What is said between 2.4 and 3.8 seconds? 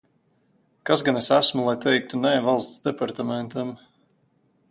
Valsts departamentam?"